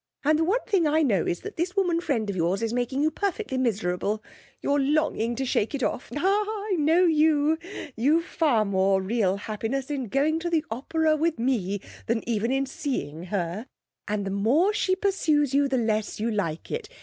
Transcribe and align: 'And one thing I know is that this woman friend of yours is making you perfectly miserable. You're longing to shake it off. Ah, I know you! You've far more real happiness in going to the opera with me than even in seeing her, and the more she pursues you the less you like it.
'And 0.23 0.47
one 0.47 0.65
thing 0.65 0.87
I 0.87 1.03
know 1.03 1.27
is 1.27 1.41
that 1.41 1.57
this 1.57 1.75
woman 1.75 2.01
friend 2.01 2.27
of 2.27 2.35
yours 2.35 2.63
is 2.63 2.73
making 2.73 3.03
you 3.03 3.11
perfectly 3.11 3.55
miserable. 3.59 4.23
You're 4.59 4.79
longing 4.79 5.35
to 5.35 5.45
shake 5.45 5.75
it 5.75 5.83
off. 5.83 6.09
Ah, 6.15 6.43
I 6.47 6.75
know 6.79 7.03
you! 7.05 7.59
You've 7.95 8.25
far 8.25 8.65
more 8.65 8.99
real 8.99 9.37
happiness 9.37 9.91
in 9.91 10.05
going 10.05 10.39
to 10.39 10.49
the 10.49 10.65
opera 10.71 11.15
with 11.15 11.37
me 11.37 11.81
than 12.07 12.27
even 12.27 12.51
in 12.51 12.65
seeing 12.65 13.25
her, 13.25 13.67
and 14.07 14.25
the 14.25 14.31
more 14.31 14.73
she 14.73 14.95
pursues 14.95 15.53
you 15.53 15.67
the 15.67 15.77
less 15.77 16.19
you 16.19 16.31
like 16.31 16.71
it. 16.71 16.89